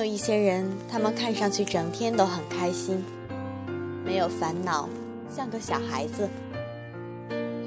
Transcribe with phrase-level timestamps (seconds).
[0.00, 3.04] 有一些人，他们看上去整天都很开心，
[4.02, 4.88] 没有烦恼，
[5.28, 6.26] 像个小孩子。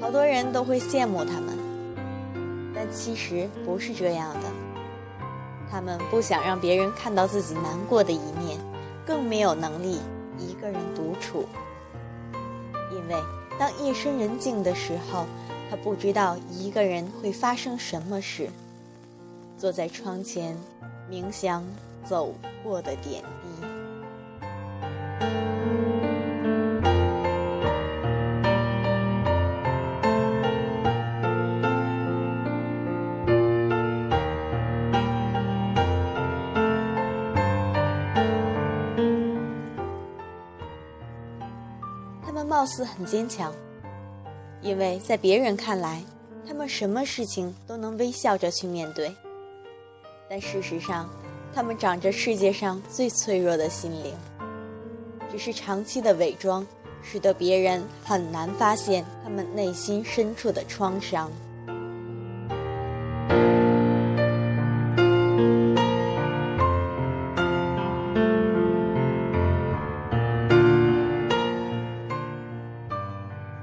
[0.00, 1.56] 好多人都会羡慕他们，
[2.74, 4.48] 但其实不是这样的。
[5.70, 8.58] 他们不想让别人看到自己难过的一面，
[9.06, 10.00] 更没有能力
[10.36, 11.46] 一个人独处。
[12.90, 13.14] 因为
[13.60, 15.24] 当夜深人静的时候，
[15.70, 18.50] 他不知道一个人会发生什么事。
[19.56, 20.56] 坐在窗前，
[21.08, 21.64] 冥想
[22.04, 23.48] 走过的点滴。
[42.26, 43.52] 他们貌似很坚强，
[44.60, 46.02] 因为在别人看来，
[46.46, 49.14] 他们什么事情都能微笑着去面对。
[50.28, 51.08] 但事实上，
[51.54, 54.12] 他们长着世界上最脆弱的心灵。
[55.30, 56.66] 只是长期的伪装，
[57.00, 61.30] 使得别人很难发现他们内心深处的创伤。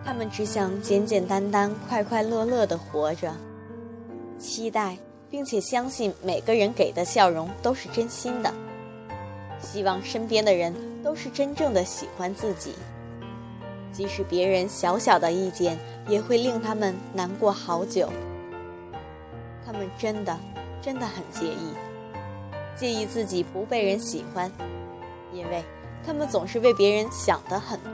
[0.03, 3.33] 他们只想简简单单、快快乐乐的活着，
[4.37, 4.97] 期待。
[5.31, 8.53] 并且相信每个人给的笑容都是真心的，
[9.61, 12.73] 希望身边的人都是真正的喜欢自己，
[13.93, 18.11] 即使别人小小的意见也会令他们难过好久。
[19.65, 20.37] 他们真的
[20.81, 21.73] 真的很介意，
[22.75, 24.51] 介意自己不被人喜欢，
[25.31, 25.63] 因为
[26.05, 27.91] 他们总是为别人想的很多，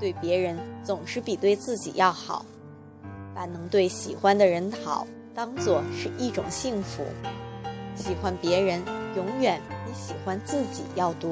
[0.00, 2.44] 对别人总是比对自己要好，
[3.32, 5.06] 把能对喜欢的人好。
[5.34, 7.02] 当做是一种幸福，
[7.96, 8.82] 喜欢别人
[9.16, 11.30] 永远比喜欢自己要多。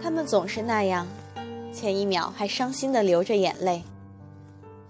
[0.00, 1.06] 他们总是那样，
[1.74, 3.82] 前一秒还伤心的流着眼泪。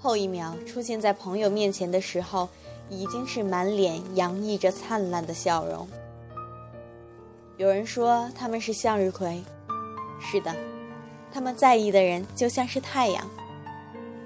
[0.03, 2.49] 后一秒出现在朋友面前的时候，
[2.91, 5.89] 已经是满脸洋溢着灿烂的笑容。
[7.57, 9.41] 有人说他们是向日葵，
[10.21, 10.53] 是的，
[11.33, 13.25] 他们在意的人就像是太阳，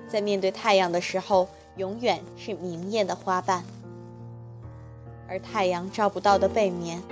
[0.08, 3.62] 在面对太阳的时候，永远是明艳的花瓣。
[5.28, 7.02] 而太阳照不到的背面，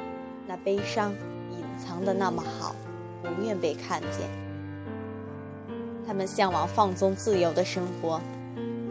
[0.46, 1.12] 那悲伤
[1.50, 2.74] 隐藏的那么好，
[3.22, 4.20] 不愿被看见。
[6.06, 8.18] 他们向往放纵自由的生活。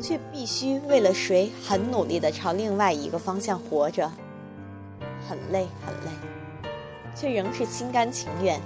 [0.04, 4.12] 却必须为了谁很努力地朝另外一个方向活着，
[5.28, 6.12] 很累很累，
[7.16, 8.60] 却仍是心甘情愿，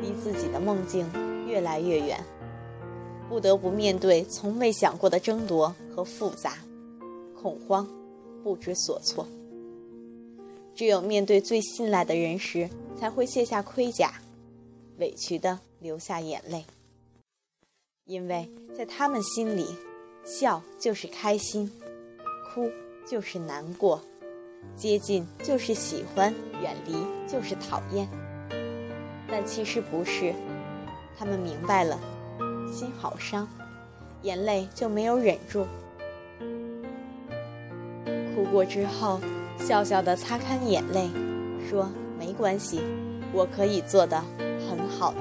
[0.00, 1.04] 离自己的梦境
[1.48, 2.24] 越来越远，
[3.28, 6.54] 不得不面对从未想过的争夺和复杂、
[7.42, 7.84] 恐慌、
[8.44, 9.26] 不知所措。
[10.76, 14.12] 只有面对最信赖的人时，才会卸下盔甲，
[14.98, 16.64] 委屈地流下眼泪，
[18.04, 19.66] 因为在他们心里。
[20.26, 21.70] 笑就是开心，
[22.52, 22.68] 哭
[23.06, 24.02] 就是难过，
[24.74, 26.96] 接近就是喜欢，远离
[27.28, 28.08] 就是讨厌。
[29.30, 30.34] 但其实不是，
[31.16, 31.96] 他们明白了，
[32.72, 33.46] 心好伤，
[34.22, 35.64] 眼泪就没有忍住。
[38.34, 39.20] 哭过之后，
[39.60, 41.08] 笑笑的擦干眼泪，
[41.70, 41.88] 说
[42.18, 42.80] ：“没关系，
[43.32, 44.20] 我可以做的
[44.68, 45.20] 很好的。”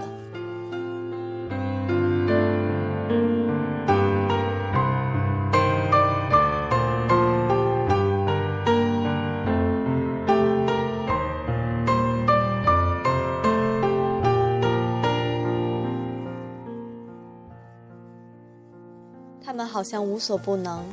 [19.56, 20.84] 他们好像无所不能，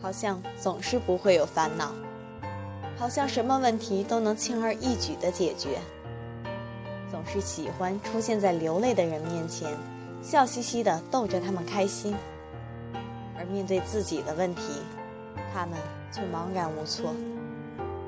[0.00, 1.92] 好像总是不会有烦恼，
[2.98, 5.78] 好像什么问题都能轻而易举地解决。
[7.08, 9.72] 总是喜欢出现在流泪的人面前，
[10.20, 12.12] 笑嘻嘻地逗着他们开心。
[13.38, 14.62] 而面对自己的问题，
[15.54, 15.78] 他们
[16.10, 17.14] 却茫然无措。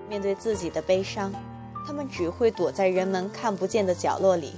[0.08, 1.32] 面对自己的悲伤，
[1.86, 4.54] 他们只会躲在人们看不见的角落里，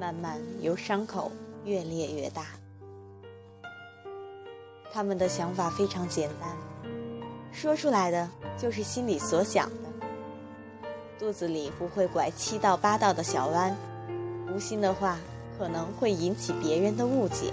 [0.00, 1.30] 慢慢由伤口
[1.64, 2.46] 越裂越大。
[4.92, 6.50] 他们的想法非常简单，
[7.50, 8.28] 说出来的
[8.58, 10.06] 就是心里所想的，
[11.18, 13.74] 肚子里不会拐七道八道的小弯，
[14.54, 15.18] 无心的话
[15.58, 17.52] 可能会引起别人的误解，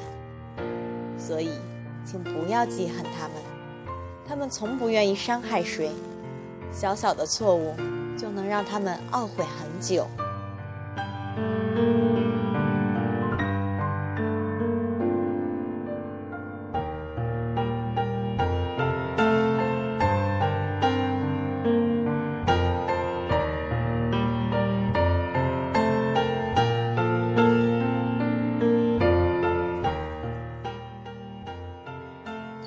[1.17, 1.51] 所以，
[2.05, 3.35] 请不要记恨他们，
[4.27, 5.91] 他们从不愿意伤害谁，
[6.73, 7.73] 小小的错误
[8.17, 10.05] 就能让他们懊悔很久。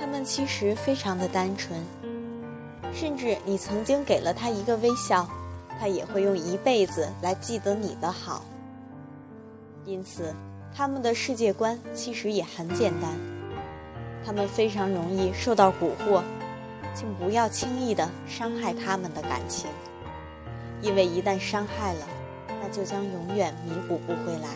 [0.02, 1.81] 他们其实非常的单纯，
[2.93, 5.28] 甚至你曾经给了他一个微笑，
[5.78, 8.44] 他也会用一辈子来记得你的好。
[9.84, 10.34] 因此，
[10.75, 13.12] 他们的世界观其实也很简单，
[14.26, 16.20] 他们非常容易受到蛊惑，
[16.93, 19.70] 请不要轻易的伤害他们的感情，
[20.81, 22.08] 因为一旦伤害了，
[22.60, 24.48] 那就将永远弥补不回来。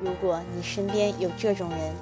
[0.00, 1.92] 如果你身边有这种人，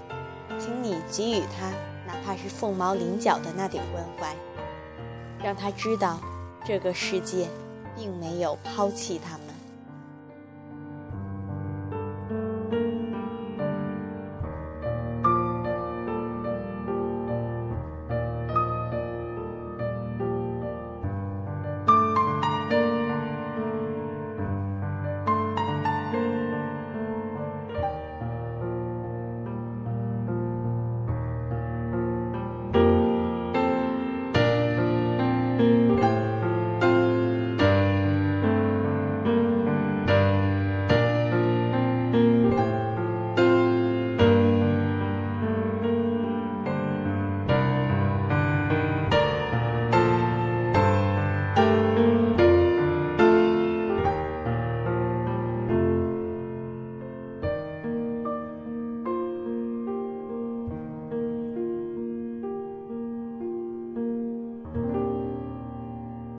[0.58, 1.70] 请你给予他
[2.06, 4.34] 哪怕是凤毛麟角的那点关怀，
[5.43, 6.19] 让他知道
[6.64, 7.49] 这个世界
[7.96, 9.47] 并没有抛弃他们。